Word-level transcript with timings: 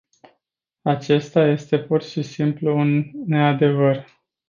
Acesta 0.81 1.47
este 1.47 1.79
pur 1.79 2.03
și 2.03 2.21
simplu 2.23 2.77
un 2.77 3.03
neadevăr. 3.25 4.05